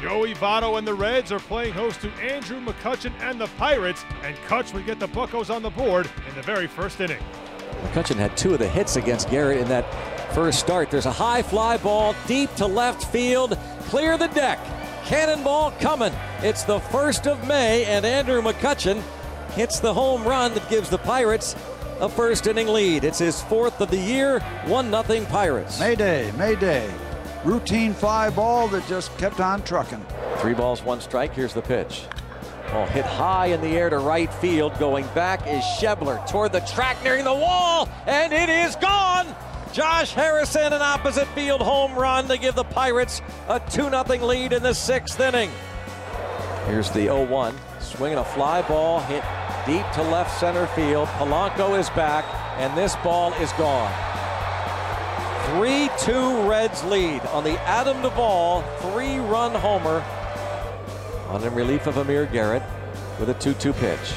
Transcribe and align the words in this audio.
Joey 0.00 0.34
Votto 0.34 0.78
and 0.78 0.86
the 0.86 0.94
Reds 0.94 1.32
are 1.32 1.40
playing 1.40 1.72
host 1.72 2.00
to 2.02 2.10
Andrew 2.14 2.60
McCutchen 2.60 3.12
and 3.20 3.40
the 3.40 3.46
Pirates, 3.58 4.04
and 4.22 4.36
Kutch 4.46 4.74
would 4.74 4.84
get 4.84 5.00
the 5.00 5.08
Buckos 5.08 5.48
on 5.48 5.62
the 5.62 5.70
board 5.70 6.08
in 6.28 6.34
the 6.34 6.42
very 6.42 6.66
first 6.66 7.00
inning. 7.00 7.22
McCutchen 7.82 8.16
had 8.16 8.36
two 8.36 8.52
of 8.52 8.58
the 8.58 8.68
hits 8.68 8.96
against 8.96 9.30
Garrett 9.30 9.58
in 9.58 9.68
that 9.68 9.84
first 10.34 10.60
start. 10.60 10.90
There's 10.90 11.06
a 11.06 11.12
high 11.12 11.42
fly 11.42 11.78
ball 11.78 12.14
deep 12.26 12.54
to 12.56 12.66
left 12.66 13.04
field. 13.10 13.58
Clear 13.84 14.18
the 14.18 14.28
deck. 14.28 14.58
Cannonball 15.04 15.70
coming. 15.80 16.12
It's 16.40 16.64
the 16.64 16.78
1st 16.78 17.26
of 17.26 17.48
May, 17.48 17.84
and 17.86 18.04
Andrew 18.04 18.42
McCutchen 18.42 19.02
hits 19.52 19.80
the 19.80 19.94
home 19.94 20.24
run 20.24 20.52
that 20.54 20.68
gives 20.68 20.90
the 20.90 20.98
Pirates 20.98 21.56
a 22.00 22.08
first 22.08 22.46
inning 22.46 22.68
lead. 22.68 23.04
It's 23.04 23.18
his 23.18 23.40
fourth 23.42 23.80
of 23.80 23.90
the 23.90 23.96
year, 23.96 24.40
1 24.66 24.90
0 24.90 25.24
Pirates. 25.26 25.80
Mayday, 25.80 26.30
Mayday. 26.32 26.92
Routine 27.44 27.94
fly 27.94 28.30
ball 28.30 28.68
that 28.68 28.86
just 28.88 29.16
kept 29.18 29.40
on 29.40 29.62
trucking. 29.62 30.04
Three 30.38 30.54
balls, 30.54 30.82
one 30.82 31.00
strike. 31.00 31.32
Here's 31.32 31.54
the 31.54 31.62
pitch. 31.62 32.04
Ball 32.70 32.86
hit 32.86 33.04
high 33.04 33.46
in 33.46 33.60
the 33.60 33.68
air 33.68 33.88
to 33.90 33.98
right 33.98 34.32
field. 34.34 34.76
Going 34.78 35.06
back 35.14 35.46
is 35.46 35.62
Schebler 35.62 36.26
toward 36.28 36.52
the 36.52 36.60
track 36.60 37.02
nearing 37.04 37.24
the 37.24 37.34
wall, 37.34 37.88
and 38.06 38.32
it 38.32 38.48
is 38.48 38.74
gone. 38.76 39.26
Josh 39.72 40.12
Harrison, 40.12 40.72
an 40.72 40.82
opposite 40.82 41.28
field 41.28 41.60
home 41.60 41.94
run 41.94 42.26
to 42.28 42.38
give 42.38 42.54
the 42.54 42.64
Pirates 42.64 43.20
a 43.48 43.60
2 43.60 43.90
0 43.90 44.04
lead 44.26 44.52
in 44.52 44.62
the 44.62 44.74
sixth 44.74 45.20
inning. 45.20 45.50
Here's 46.66 46.90
the 46.90 47.02
0 47.02 47.26
1. 47.26 47.54
Swinging 47.80 48.18
a 48.18 48.24
fly 48.24 48.62
ball 48.62 49.00
hit 49.00 49.22
deep 49.66 49.84
to 49.92 50.02
left 50.02 50.38
center 50.40 50.66
field. 50.68 51.08
Polanco 51.08 51.78
is 51.78 51.90
back, 51.90 52.24
and 52.58 52.76
this 52.76 52.96
ball 52.96 53.32
is 53.34 53.52
gone. 53.52 53.92
3 55.54 55.88
2 55.98 56.48
Reds 56.48 56.82
lead 56.84 57.20
on 57.26 57.44
the 57.44 57.58
Adam 57.62 58.02
Duvall 58.02 58.62
three 58.80 59.18
run 59.18 59.54
homer 59.54 60.04
on 61.28 61.42
in 61.44 61.54
relief 61.54 61.86
of 61.86 61.96
Amir 61.98 62.26
Garrett 62.26 62.62
with 63.20 63.30
a 63.30 63.34
2 63.34 63.54
2 63.54 63.72
pitch. 63.72 64.14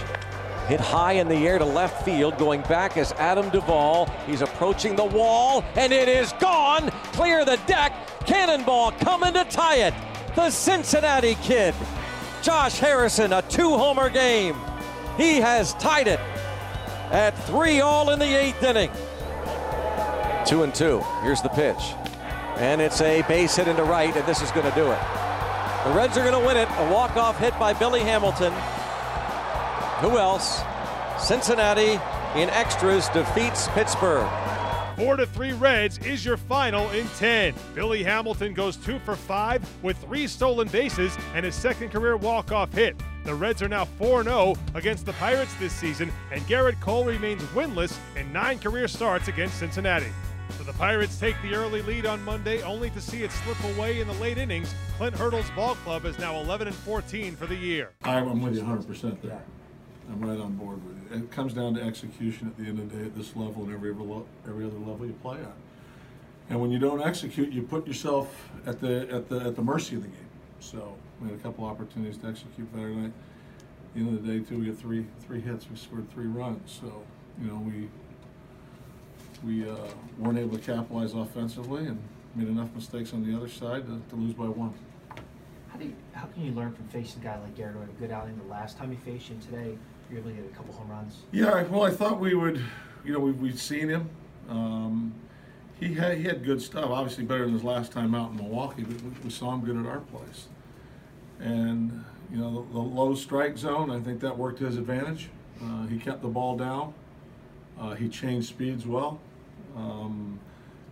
Hit 0.67 0.79
high 0.79 1.13
in 1.13 1.27
the 1.27 1.47
air 1.47 1.57
to 1.57 1.65
left 1.65 2.03
field. 2.03 2.37
Going 2.37 2.61
back 2.63 2.97
is 2.97 3.11
Adam 3.13 3.49
Duvall. 3.49 4.07
He's 4.25 4.41
approaching 4.41 4.95
the 4.95 5.05
wall, 5.05 5.63
and 5.75 5.91
it 5.91 6.07
is 6.07 6.33
gone. 6.33 6.89
Clear 7.13 7.45
the 7.45 7.59
deck. 7.65 7.93
Cannonball 8.25 8.91
coming 8.93 9.33
to 9.33 9.45
tie 9.45 9.87
it. 9.87 9.93
The 10.35 10.51
Cincinnati 10.51 11.35
Kid. 11.35 11.73
Josh 12.41 12.77
Harrison, 12.79 13.33
a 13.33 13.41
two 13.43 13.77
homer 13.77 14.09
game. 14.09 14.55
He 15.17 15.37
has 15.37 15.73
tied 15.75 16.07
it 16.07 16.19
at 17.11 17.31
three 17.45 17.81
all 17.81 18.11
in 18.11 18.19
the 18.19 18.25
eighth 18.25 18.63
inning. 18.63 18.91
Two 20.49 20.63
and 20.63 20.73
two. 20.73 21.03
Here's 21.21 21.43
the 21.43 21.49
pitch. 21.49 21.93
And 22.57 22.81
it's 22.81 23.01
a 23.01 23.21
base 23.27 23.55
hit 23.55 23.67
into 23.67 23.83
right, 23.83 24.15
and 24.15 24.25
this 24.25 24.41
is 24.41 24.49
going 24.49 24.67
to 24.67 24.73
do 24.73 24.91
it. 24.91 24.99
The 25.85 25.91
Reds 25.91 26.17
are 26.17 26.23
going 26.27 26.41
to 26.41 26.43
win 26.43 26.57
it. 26.57 26.67
A 26.67 26.91
walk-off 26.91 27.37
hit 27.37 27.57
by 27.59 27.71
Billy 27.71 27.99
Hamilton. 27.99 28.51
Who 30.01 30.17
else? 30.17 30.63
Cincinnati 31.19 32.01
in 32.35 32.49
extras 32.49 33.07
defeats 33.09 33.67
Pittsburgh. 33.69 34.27
Four 34.97 35.17
to 35.17 35.27
three 35.27 35.51
Reds 35.51 35.99
is 35.99 36.25
your 36.25 36.35
final 36.35 36.89
in 36.89 37.07
10. 37.09 37.53
Billy 37.75 38.01
Hamilton 38.01 38.55
goes 38.55 38.75
two 38.75 38.97
for 38.97 39.15
five 39.15 39.61
with 39.83 39.99
three 39.99 40.25
stolen 40.25 40.67
bases 40.69 41.15
and 41.35 41.45
his 41.45 41.53
second 41.53 41.89
career 41.89 42.17
walk-off 42.17 42.73
hit. 42.73 42.99
The 43.23 43.35
Reds 43.35 43.61
are 43.61 43.69
now 43.69 43.85
4-0 43.99 44.57
against 44.73 45.05
the 45.05 45.13
Pirates 45.13 45.53
this 45.59 45.73
season, 45.73 46.11
and 46.31 46.41
Gerrit 46.47 46.81
Cole 46.81 47.05
remains 47.05 47.43
winless 47.53 47.95
in 48.15 48.33
nine 48.33 48.57
career 48.57 48.87
starts 48.87 49.27
against 49.27 49.59
Cincinnati. 49.59 50.11
So 50.57 50.63
the 50.63 50.73
Pirates 50.73 51.19
take 51.19 51.35
the 51.41 51.55
early 51.55 51.81
lead 51.81 52.05
on 52.05 52.23
Monday, 52.23 52.61
only 52.63 52.89
to 52.91 53.01
see 53.01 53.23
it 53.23 53.31
slip 53.31 53.57
away 53.75 54.01
in 54.01 54.07
the 54.07 54.13
late 54.15 54.37
innings. 54.37 54.73
Clint 54.97 55.15
Hurdle's 55.15 55.49
ball 55.51 55.75
club 55.75 56.05
is 56.05 56.17
now 56.19 56.39
11 56.39 56.67
and 56.67 56.75
14 56.75 57.35
for 57.35 57.45
the 57.45 57.55
year. 57.55 57.93
I'm 58.03 58.41
with 58.41 58.55
you 58.55 58.63
100% 58.63 59.21
there. 59.21 59.41
I'm 60.11 60.21
right 60.21 60.39
on 60.39 60.55
board 60.55 60.79
with 60.85 61.11
you. 61.11 61.23
It 61.23 61.31
comes 61.31 61.53
down 61.53 61.75
to 61.75 61.81
execution 61.81 62.47
at 62.47 62.57
the 62.57 62.63
end 62.69 62.79
of 62.79 62.91
the 62.91 62.97
day 62.97 63.05
at 63.05 63.15
this 63.15 63.35
level 63.35 63.63
and 63.63 63.73
every, 63.73 63.91
every 63.91 64.65
other 64.65 64.79
level 64.79 65.05
you 65.05 65.13
play 65.21 65.37
at. 65.39 65.53
And 66.49 66.59
when 66.59 66.71
you 66.71 66.79
don't 66.79 67.01
execute, 67.01 67.51
you 67.51 67.61
put 67.61 67.85
yourself 67.85 68.49
at 68.65 68.79
the 68.79 69.07
at 69.11 69.29
the 69.29 69.39
at 69.41 69.55
the 69.55 69.61
mercy 69.61 69.95
of 69.95 70.01
the 70.01 70.07
game. 70.07 70.17
So 70.59 70.95
we 71.21 71.29
had 71.29 71.39
a 71.39 71.41
couple 71.41 71.63
opportunities 71.63 72.17
to 72.17 72.27
execute 72.27 72.73
better 72.73 72.89
tonight. 72.89 73.13
At 73.13 73.93
the 73.93 73.99
end 73.99 74.17
of 74.17 74.25
the 74.25 74.39
day, 74.39 74.43
too, 74.43 74.59
we 74.59 74.65
got 74.65 74.77
three 74.77 75.05
three 75.21 75.41
hits. 75.41 75.69
We 75.69 75.77
scored 75.77 76.11
three 76.11 76.25
runs. 76.25 76.71
So 76.81 77.03
you 77.39 77.47
know 77.47 77.57
we 77.57 77.87
we 79.43 79.69
uh, 79.69 79.75
weren't 80.17 80.37
able 80.37 80.57
to 80.57 80.63
capitalize 80.63 81.13
offensively 81.13 81.85
and 81.85 81.99
made 82.35 82.47
enough 82.47 82.69
mistakes 82.75 83.13
on 83.13 83.29
the 83.29 83.35
other 83.35 83.49
side 83.49 83.85
to, 83.85 84.01
to 84.09 84.15
lose 84.15 84.33
by 84.33 84.45
one. 84.45 84.73
How 85.69 85.77
do 85.77 85.85
you, 85.85 85.93
how 86.13 86.25
can 86.27 86.45
you 86.45 86.51
learn 86.51 86.73
from 86.73 86.87
facing 86.87 87.21
a 87.21 87.25
guy 87.25 87.39
like 87.39 87.55
Garrett 87.55 87.75
who 87.75 87.81
had 87.81 87.89
a 87.89 87.93
good 87.93 88.11
outing 88.11 88.37
the 88.37 88.51
last 88.51 88.77
time 88.77 88.91
he 88.91 88.97
faced 88.97 89.29
you 89.29 89.35
and 89.35 89.43
today? 89.43 89.77
You're 90.09 90.19
able 90.19 90.31
to 90.31 90.35
get 90.37 90.45
a 90.45 90.55
couple 90.55 90.73
home 90.73 90.89
runs. 90.89 91.17
Yeah, 91.31 91.63
well, 91.63 91.83
I 91.83 91.91
thought 91.91 92.19
we 92.19 92.33
would, 92.33 92.61
you 93.05 93.13
know, 93.13 93.19
we, 93.19 93.31
we'd 93.31 93.59
seen 93.59 93.89
him. 93.89 94.09
Um, 94.49 95.13
he 95.79 95.93
had 95.93 96.17
he 96.17 96.23
had 96.23 96.43
good 96.43 96.61
stuff. 96.61 96.89
Obviously, 96.89 97.23
better 97.23 97.45
than 97.45 97.53
his 97.53 97.63
last 97.63 97.91
time 97.91 98.15
out 98.15 98.31
in 98.31 98.37
Milwaukee, 98.37 98.83
but 98.83 99.01
we, 99.01 99.11
we 99.23 99.29
saw 99.29 99.53
him 99.53 99.61
good 99.61 99.77
at 99.77 99.85
our 99.85 99.99
place. 99.99 100.47
And 101.39 102.03
you 102.31 102.37
know, 102.37 102.65
the, 102.67 102.73
the, 102.73 102.79
low 102.79 103.15
strike 103.15 103.57
zone, 103.57 103.89
I 103.89 103.99
think 103.99 104.19
that 104.21 104.37
worked 104.37 104.59
to 104.59 104.65
his 104.65 104.77
advantage. 104.77 105.29
Uh, 105.63 105.85
he 105.85 105.97
kept 105.97 106.21
the 106.21 106.27
ball 106.27 106.57
down. 106.57 106.93
Uh, 107.79 107.95
he 107.95 108.09
changed 108.09 108.49
speeds 108.49 108.85
well. 108.85 109.19
Um, 109.75 110.39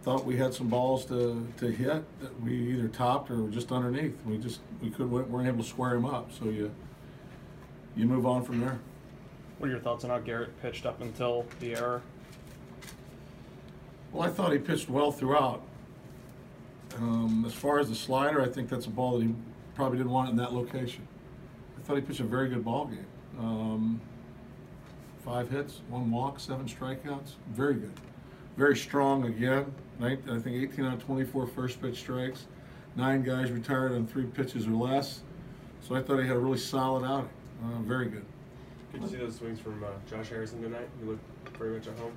thought 0.07 0.23
we 0.23 0.37
had 0.37 0.53
some 0.53 0.69
balls 0.69 1.03
to, 1.05 1.45
to 1.57 1.67
hit 1.67 2.01
that 2.21 2.41
we 2.41 2.53
either 2.53 2.87
topped 2.87 3.29
or 3.29 3.43
were 3.43 3.49
just 3.49 3.73
underneath. 3.73 4.15
We 4.25 4.37
just 4.37 4.61
we 4.81 4.89
couldn't 4.89 5.11
weren't 5.11 5.47
able 5.47 5.63
to 5.63 5.69
square 5.69 5.95
him 5.95 6.05
up. 6.05 6.31
So 6.31 6.45
you 6.45 6.71
you 7.95 8.05
move 8.05 8.25
on 8.25 8.43
from 8.43 8.61
there. 8.61 8.79
What 9.57 9.67
are 9.67 9.71
your 9.71 9.81
thoughts 9.81 10.05
on 10.05 10.11
how 10.11 10.19
Gerrit 10.19 10.49
pitched 10.61 10.85
up 10.85 11.01
until 11.01 11.45
the 11.59 11.75
error? 11.75 12.01
Well, 14.13 14.25
I 14.25 14.31
thought 14.31 14.53
he 14.53 14.59
pitched 14.59 14.89
well 14.89 15.11
throughout. 15.11 15.61
Um, 16.95 17.43
as 17.45 17.53
far 17.53 17.79
as 17.79 17.89
the 17.89 17.95
slider, 17.95 18.41
I 18.41 18.47
think 18.47 18.69
that's 18.69 18.85
a 18.85 18.89
ball 18.89 19.19
that 19.19 19.25
he 19.25 19.35
probably 19.75 19.97
didn't 19.97 20.13
want 20.13 20.29
in 20.29 20.37
that 20.37 20.53
location. 20.53 21.05
I 21.77 21.81
thought 21.81 21.95
he 21.95 22.01
pitched 22.01 22.21
a 22.21 22.23
very 22.23 22.49
good 22.49 22.63
ball 22.63 22.85
game. 22.85 23.05
Um, 23.39 24.01
five 25.25 25.49
hits, 25.49 25.81
one 25.89 26.09
walk, 26.11 26.39
seven 26.39 26.65
strikeouts. 26.65 27.33
Very 27.51 27.75
good. 27.75 27.93
Very 28.57 28.75
strong 28.75 29.25
again. 29.25 29.71
I 30.01 30.15
think 30.15 30.47
18 30.47 30.85
out 30.85 30.93
of 30.95 31.05
24 31.05 31.47
first 31.47 31.81
pitch 31.81 31.99
strikes. 31.99 32.45
Nine 32.95 33.21
guys 33.23 33.51
retired 33.51 33.93
on 33.93 34.07
three 34.07 34.25
pitches 34.25 34.67
or 34.67 34.71
less. 34.71 35.21
So 35.87 35.95
I 35.95 36.01
thought 36.01 36.19
he 36.19 36.27
had 36.27 36.35
a 36.35 36.39
really 36.39 36.57
solid 36.57 37.05
outing. 37.05 37.29
Uh, 37.63 37.79
very 37.81 38.07
good. 38.07 38.25
Did 38.91 39.03
you 39.03 39.07
see 39.07 39.15
those 39.17 39.35
swings 39.35 39.59
from 39.59 39.83
uh, 39.83 39.87
Josh 40.09 40.29
Harrison 40.29 40.61
tonight? 40.61 40.87
He 40.99 41.07
looked 41.07 41.21
very 41.57 41.77
much 41.77 41.87
at 41.87 41.97
home. 41.99 42.11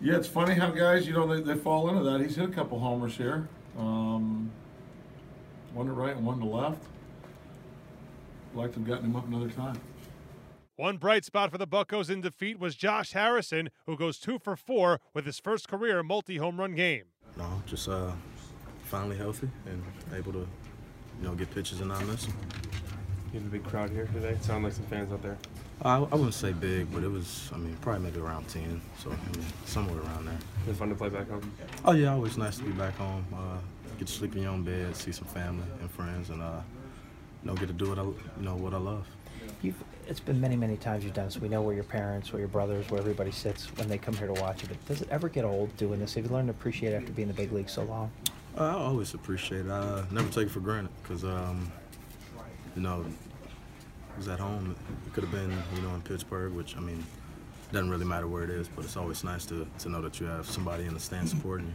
Yeah, 0.00 0.16
it's 0.16 0.28
funny 0.28 0.54
how 0.54 0.70
guys, 0.70 1.06
you 1.06 1.12
know, 1.12 1.26
they, 1.26 1.42
they 1.42 1.58
fall 1.58 1.88
into 1.90 2.02
that. 2.04 2.20
He's 2.20 2.36
hit 2.36 2.48
a 2.48 2.52
couple 2.52 2.78
homers 2.78 3.16
here. 3.16 3.48
Um, 3.78 4.50
one 5.74 5.86
to 5.86 5.92
right 5.92 6.16
and 6.16 6.24
one 6.24 6.38
to 6.38 6.46
left. 6.46 6.82
Like 8.54 8.72
to 8.72 8.78
have 8.78 8.88
gotten 8.88 9.06
him 9.06 9.16
up 9.16 9.26
another 9.26 9.50
time. 9.50 9.78
One 10.78 10.96
bright 10.96 11.24
spot 11.24 11.50
for 11.50 11.58
the 11.58 11.66
Buckos 11.66 12.08
in 12.08 12.20
defeat 12.20 12.60
was 12.60 12.76
Josh 12.76 13.10
Harrison, 13.10 13.70
who 13.86 13.96
goes 13.96 14.16
two 14.16 14.38
for 14.38 14.54
four 14.54 15.00
with 15.12 15.26
his 15.26 15.40
first 15.40 15.66
career 15.66 16.04
multi-home 16.04 16.60
run 16.60 16.76
game. 16.76 17.06
No, 17.36 17.60
just 17.66 17.88
uh, 17.88 18.12
finally 18.84 19.16
healthy 19.16 19.50
and 19.66 19.82
able 20.14 20.32
to, 20.34 20.38
you 20.38 21.26
know, 21.26 21.34
get 21.34 21.52
pitches 21.52 21.80
and 21.80 21.88
not 21.88 22.06
miss 22.06 22.26
them. 22.26 22.36
You 23.32 23.40
have 23.40 23.48
a 23.48 23.50
big 23.50 23.64
crowd 23.64 23.90
here 23.90 24.06
today. 24.14 24.28
It 24.28 24.44
sounded 24.44 24.68
like 24.68 24.72
some 24.72 24.84
fans 24.84 25.12
out 25.12 25.20
there. 25.20 25.36
I, 25.82 25.96
I 25.96 25.98
wouldn't 25.98 26.34
say 26.34 26.52
big, 26.52 26.92
but 26.92 27.02
it 27.02 27.10
was, 27.10 27.50
I 27.52 27.56
mean, 27.56 27.76
probably 27.80 28.04
maybe 28.04 28.20
around 28.20 28.46
10. 28.46 28.80
So, 29.02 29.10
I 29.10 29.36
mean, 29.36 29.44
somewhere 29.64 30.00
around 30.00 30.26
there. 30.26 30.38
It's 30.68 30.78
fun 30.78 30.90
to 30.90 30.94
play 30.94 31.08
back 31.08 31.28
home? 31.28 31.52
Oh, 31.84 31.90
yeah, 31.90 32.12
always 32.12 32.38
nice 32.38 32.56
to 32.58 32.62
be 32.62 32.70
back 32.70 32.96
home. 32.98 33.26
Uh, 33.34 33.58
get 33.98 34.06
to 34.06 34.14
sleep 34.14 34.36
in 34.36 34.42
your 34.42 34.52
own 34.52 34.62
bed, 34.62 34.94
see 34.94 35.10
some 35.10 35.26
family 35.26 35.64
and 35.80 35.90
friends, 35.90 36.30
and, 36.30 36.40
uh, 36.40 36.60
you 37.42 37.50
know, 37.50 37.56
get 37.56 37.66
to 37.66 37.72
do 37.72 37.88
what 37.88 37.98
I, 37.98 38.02
you 38.02 38.14
know, 38.42 38.54
what 38.54 38.74
I 38.74 38.78
love. 38.78 39.08
You've, 39.60 39.82
it's 40.08 40.20
been 40.20 40.40
many, 40.40 40.56
many 40.56 40.76
times 40.76 41.04
you've 41.04 41.12
done 41.12 41.26
this. 41.26 41.38
We 41.38 41.48
know 41.48 41.60
where 41.60 41.74
your 41.74 41.84
parents, 41.84 42.32
where 42.32 42.40
your 42.40 42.48
brothers, 42.48 42.90
where 42.90 42.98
everybody 42.98 43.30
sits 43.30 43.66
when 43.76 43.88
they 43.88 43.98
come 43.98 44.14
here 44.14 44.26
to 44.26 44.40
watch 44.40 44.64
it. 44.64 44.70
But 44.70 44.84
does 44.86 45.02
it 45.02 45.08
ever 45.10 45.28
get 45.28 45.44
old 45.44 45.76
doing 45.76 46.00
this? 46.00 46.14
Have 46.14 46.24
you 46.24 46.30
learned 46.30 46.48
to 46.48 46.52
appreciate 46.52 46.94
it 46.94 46.96
after 46.96 47.12
being 47.12 47.28
in 47.28 47.34
the 47.34 47.40
big 47.40 47.52
league 47.52 47.68
so 47.68 47.82
long? 47.84 48.10
Uh, 48.56 48.64
I 48.64 48.72
always 48.72 49.12
appreciate 49.12 49.66
it. 49.66 49.70
I 49.70 50.04
never 50.10 50.28
take 50.30 50.46
it 50.46 50.50
for 50.50 50.60
granted 50.60 50.90
because, 51.02 51.24
um, 51.24 51.70
you 52.74 52.82
know, 52.82 53.02
it 53.02 54.16
was 54.16 54.28
at 54.28 54.40
home. 54.40 54.74
It 55.06 55.12
could 55.12 55.24
have 55.24 55.32
been, 55.32 55.50
you 55.74 55.82
know, 55.82 55.94
in 55.94 56.00
Pittsburgh, 56.00 56.54
which, 56.54 56.76
I 56.76 56.80
mean, 56.80 57.04
doesn't 57.70 57.90
really 57.90 58.06
matter 58.06 58.26
where 58.26 58.44
it 58.44 58.50
is, 58.50 58.66
but 58.66 58.86
it's 58.86 58.96
always 58.96 59.22
nice 59.24 59.44
to, 59.46 59.66
to 59.80 59.88
know 59.90 60.00
that 60.00 60.18
you 60.20 60.26
have 60.26 60.46
somebody 60.46 60.86
in 60.86 60.94
the 60.94 61.00
stand 61.00 61.28
supporting 61.28 61.66
you. 61.66 61.74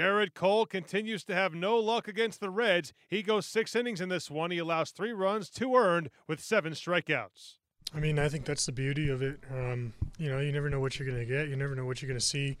Gerrit 0.00 0.34
Cole 0.34 0.66
continues 0.66 1.24
to 1.24 1.34
have 1.34 1.54
no 1.54 1.76
luck 1.76 2.08
against 2.08 2.40
the 2.40 2.50
Reds. 2.50 2.92
He 3.08 3.22
goes 3.22 3.46
six 3.46 3.76
innings 3.76 4.00
in 4.00 4.08
this 4.08 4.30
one. 4.30 4.50
He 4.50 4.58
allows 4.58 4.90
three 4.90 5.12
runs, 5.12 5.50
two 5.50 5.74
earned, 5.76 6.10
with 6.26 6.42
seven 6.42 6.72
strikeouts. 6.72 7.56
I 7.94 8.00
mean, 8.00 8.18
I 8.18 8.28
think 8.28 8.44
that's 8.44 8.66
the 8.66 8.72
beauty 8.72 9.08
of 9.08 9.22
it. 9.22 9.38
Um, 9.52 9.92
you 10.18 10.28
know, 10.28 10.40
you 10.40 10.52
never 10.52 10.68
know 10.68 10.80
what 10.80 10.98
you're 10.98 11.06
going 11.08 11.20
to 11.20 11.26
get. 11.26 11.48
You 11.48 11.56
never 11.56 11.74
know 11.74 11.84
what 11.84 12.02
you're 12.02 12.08
going 12.08 12.18
to 12.18 12.26
see. 12.26 12.56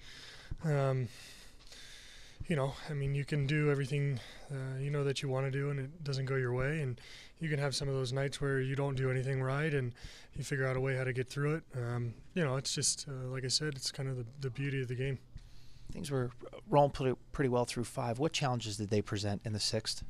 Um, 0.64 1.08
you 2.46 2.56
know, 2.56 2.74
I 2.90 2.92
mean, 2.92 3.14
you 3.14 3.24
can 3.24 3.46
do 3.46 3.70
everything 3.70 4.20
uh, 4.50 4.78
you 4.78 4.90
know 4.90 5.02
that 5.04 5.22
you 5.22 5.28
want 5.28 5.46
to 5.46 5.50
do, 5.50 5.70
and 5.70 5.80
it 5.80 6.04
doesn't 6.04 6.26
go 6.26 6.36
your 6.36 6.52
way, 6.52 6.80
and 6.80 7.00
you 7.40 7.48
can 7.48 7.58
have 7.58 7.74
some 7.74 7.88
of 7.88 7.94
those 7.94 8.12
nights 8.12 8.40
where 8.40 8.60
you 8.60 8.76
don't 8.76 8.94
do 8.94 9.10
anything 9.10 9.42
right, 9.42 9.72
and 9.72 9.92
you 10.34 10.44
figure 10.44 10.66
out 10.66 10.76
a 10.76 10.80
way 10.80 10.96
how 10.96 11.04
to 11.04 11.12
get 11.12 11.28
through 11.28 11.54
it. 11.54 11.64
Um, 11.76 12.14
you 12.34 12.44
know, 12.44 12.56
it's 12.56 12.74
just 12.74 13.06
uh, 13.08 13.28
like 13.28 13.44
I 13.44 13.48
said, 13.48 13.74
it's 13.74 13.90
kind 13.90 14.08
of 14.08 14.16
the, 14.16 14.26
the 14.40 14.50
beauty 14.50 14.82
of 14.82 14.88
the 14.88 14.94
game. 14.94 15.18
Things 15.92 16.10
were 16.10 16.30
rolling 16.68 16.90
pretty, 16.90 17.16
pretty 17.32 17.48
well 17.48 17.64
through 17.64 17.84
five. 17.84 18.18
What 18.18 18.32
challenges 18.32 18.76
did 18.76 18.90
they 18.90 19.02
present 19.02 19.42
in 19.44 19.52
the 19.52 19.60
sixth? 19.60 20.02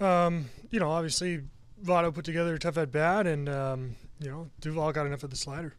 Um, 0.00 0.46
you 0.70 0.80
know, 0.80 0.90
obviously, 0.90 1.42
Votto 1.84 2.14
put 2.14 2.24
together 2.24 2.54
a 2.54 2.58
tough 2.58 2.78
at 2.78 2.92
bat, 2.92 3.26
and 3.26 3.48
um, 3.48 3.96
you 4.18 4.28
know, 4.30 4.48
Duvall 4.60 4.92
got 4.92 5.06
enough 5.06 5.22
of 5.22 5.30
the 5.30 5.36
slider. 5.36 5.74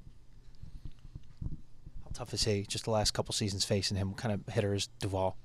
How 2.03 2.09
tough 2.13 2.33
is 2.33 2.43
he? 2.43 2.63
Just 2.67 2.85
the 2.85 2.91
last 2.91 3.11
couple 3.11 3.33
seasons 3.33 3.63
facing 3.63 3.97
him, 3.97 4.09
what 4.09 4.17
kind 4.17 4.33
of 4.33 4.53
hitter 4.53 4.73
is 4.73 4.87
Duval? 4.99 5.37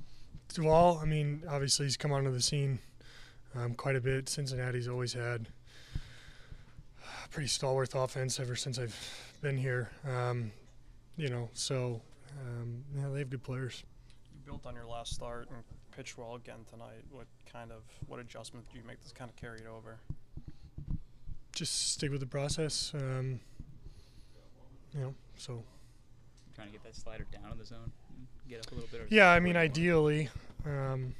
Duvall, 0.52 0.98
I 1.00 1.04
mean, 1.04 1.42
obviously 1.48 1.86
he's 1.86 1.96
come 1.96 2.12
onto 2.12 2.32
the 2.32 2.40
scene 2.40 2.78
um, 3.54 3.74
quite 3.74 3.96
a 3.96 4.00
bit. 4.00 4.28
Cincinnati's 4.28 4.88
always 4.88 5.12
had 5.12 5.48
a 7.24 7.28
pretty 7.28 7.48
stalwart 7.48 7.90
offense 7.94 8.40
ever 8.40 8.56
since 8.56 8.78
I've 8.78 8.96
been 9.42 9.56
here. 9.56 9.90
Um, 10.08 10.50
you 11.16 11.28
know, 11.28 11.50
so 11.52 12.00
um, 12.40 12.84
yeah, 12.96 13.08
they 13.08 13.20
have 13.20 13.30
good 13.30 13.42
players. 13.42 13.84
You 14.34 14.40
built 14.44 14.66
on 14.66 14.74
your 14.74 14.86
last 14.86 15.14
start 15.14 15.48
and 15.50 15.62
pitched 15.94 16.18
well 16.18 16.34
again 16.36 16.60
tonight. 16.70 17.04
What 17.10 17.26
kind 17.52 17.70
of 17.70 17.82
what 18.06 18.20
adjustment 18.20 18.66
did 18.68 18.78
you 18.78 18.86
make 18.86 19.00
that's 19.00 19.12
kind 19.12 19.30
of 19.30 19.36
carried 19.36 19.66
over? 19.66 19.98
Just 21.58 21.90
stick 21.94 22.12
with 22.12 22.20
the 22.20 22.26
process. 22.26 22.92
Um, 22.94 23.40
you 24.94 25.00
know, 25.00 25.14
so 25.36 25.64
Trying 26.54 26.68
to 26.68 26.72
get 26.74 26.84
that 26.84 26.94
slider 26.94 27.26
down 27.32 27.50
in 27.50 27.58
the 27.58 27.64
zone, 27.64 27.90
get 28.48 28.60
up 28.64 28.70
a 28.70 28.74
little 28.76 28.88
bit. 28.92 29.00
or- 29.00 29.06
yeah, 29.10 29.30
I 29.32 29.40
mean, 29.40 29.56
ideally, 29.56 30.28
um, 30.64 31.16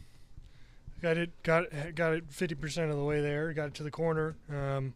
got 1.02 1.16
it 1.16 1.30
got 1.42 1.64
got 1.96 2.12
it 2.14 2.24
fifty 2.30 2.54
percent 2.54 2.88
of 2.92 2.96
the 2.96 3.02
way 3.02 3.20
there. 3.20 3.52
Got 3.52 3.66
it 3.70 3.74
to 3.74 3.82
the 3.82 3.90
corner. 3.90 4.36
Um, 4.48 4.94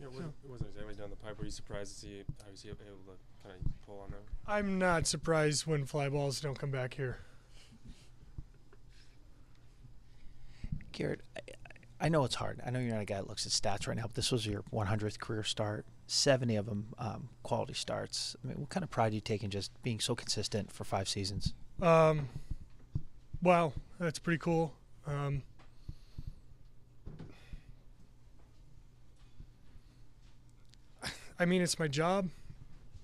Yeah, 0.00 0.06
it 0.06 0.12
wasn't, 0.12 0.34
it 0.42 0.50
wasn't 0.50 0.70
exactly 0.70 0.94
down 0.94 1.10
the 1.10 1.16
pipe. 1.16 1.36
Were 1.38 1.44
you 1.44 1.50
surprised 1.50 1.92
to 1.96 2.00
see 2.00 2.22
obviously 2.40 2.70
able 2.70 2.78
to 2.80 3.46
kind 3.46 3.54
of 3.62 3.86
pull 3.86 4.00
on 4.00 4.10
there? 4.12 4.20
I'm 4.46 4.78
not 4.78 5.06
surprised 5.06 5.66
when 5.66 5.84
fly 5.84 6.08
balls 6.08 6.40
don't 6.40 6.58
come 6.58 6.70
back 6.70 6.94
here. 6.94 7.18
Garrett, 10.92 11.20
I, 12.00 12.08
know 12.08 12.24
it's 12.24 12.34
hard. 12.36 12.60
I 12.64 12.70
know 12.70 12.78
you're 12.78 12.92
not 12.92 13.02
a 13.02 13.04
guy 13.04 13.16
that 13.16 13.28
looks 13.28 13.46
at 13.46 13.52
stats 13.52 13.86
right 13.86 13.96
now, 13.96 14.04
but 14.04 14.14
this 14.14 14.32
was 14.32 14.46
your 14.46 14.62
100th 14.72 15.18
career 15.18 15.42
start, 15.42 15.86
70 16.06 16.56
of 16.56 16.66
them 16.66 16.86
um, 16.98 17.28
quality 17.42 17.74
starts. 17.74 18.36
I 18.42 18.48
mean, 18.48 18.60
what 18.60 18.68
kind 18.70 18.84
of 18.84 18.90
pride 18.90 19.10
do 19.10 19.16
you 19.16 19.20
take 19.20 19.42
in 19.42 19.50
just 19.50 19.70
being 19.82 20.00
so 20.00 20.14
consistent 20.14 20.72
for 20.72 20.84
five 20.84 21.08
seasons? 21.08 21.54
Um, 21.82 22.28
wow, 23.42 23.72
that's 23.98 24.18
pretty 24.18 24.38
cool. 24.38 24.72
Um, 25.06 25.42
I 31.38 31.46
mean, 31.46 31.62
it's 31.62 31.78
my 31.78 31.88
job, 31.88 32.28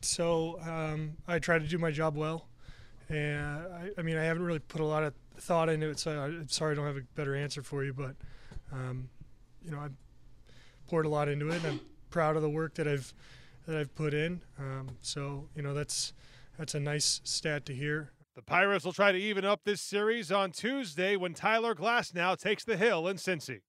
so 0.02 0.60
um, 0.60 1.16
I 1.26 1.38
try 1.38 1.58
to 1.58 1.66
do 1.66 1.78
my 1.78 1.90
job 1.90 2.16
well. 2.16 2.48
And 3.08 3.40
I, 3.40 3.90
I 3.96 4.02
mean, 4.02 4.18
I 4.18 4.24
haven't 4.24 4.42
really 4.42 4.58
put 4.58 4.80
a 4.80 4.84
lot 4.84 5.04
of 5.04 5.14
thought 5.38 5.68
into 5.68 5.88
it, 5.88 5.98
so 5.98 6.10
I, 6.10 6.26
I'm 6.26 6.48
sorry 6.48 6.72
I 6.72 6.74
don't 6.74 6.86
have 6.86 6.96
a 6.96 7.02
better 7.14 7.34
answer 7.34 7.62
for 7.62 7.82
you. 7.82 7.94
But 7.94 8.14
um, 8.72 9.08
you 9.62 9.70
know, 9.70 9.80
I've 9.80 9.94
poured 10.88 11.06
a 11.06 11.08
lot 11.08 11.28
into 11.28 11.48
it, 11.48 11.56
and 11.56 11.66
I'm 11.66 11.80
proud 12.10 12.36
of 12.36 12.42
the 12.42 12.50
work 12.50 12.74
that 12.74 12.86
I've 12.86 13.12
that 13.66 13.76
I've 13.76 13.94
put 13.94 14.14
in. 14.14 14.40
Um, 14.58 14.88
so 15.00 15.48
you 15.54 15.62
know, 15.62 15.74
that's 15.74 16.12
that's 16.58 16.74
a 16.74 16.80
nice 16.80 17.20
stat 17.24 17.66
to 17.66 17.74
hear. 17.74 18.12
The 18.34 18.42
Pirates 18.42 18.84
will 18.84 18.92
try 18.92 19.12
to 19.12 19.18
even 19.18 19.44
up 19.46 19.62
this 19.64 19.80
series 19.80 20.30
on 20.30 20.52
Tuesday 20.52 21.16
when 21.16 21.32
Tyler 21.32 21.74
Glasnow 21.74 22.38
takes 22.38 22.64
the 22.64 22.76
hill 22.76 23.08
in 23.08 23.16
Cincy. 23.16 23.60